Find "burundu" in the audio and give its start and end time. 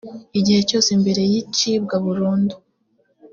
2.05-2.55